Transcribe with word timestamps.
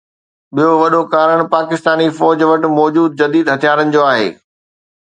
ٻيو 0.53 0.71
وڏو 0.81 1.01
ڪارڻ 1.13 1.39
پاڪستاني 1.53 2.07
فوج 2.17 2.39
وٽ 2.49 2.61
موجود 2.79 3.09
جديد 3.21 3.45
هٿيارن 3.53 3.87
جو 3.97 4.01
آهي. 4.11 4.29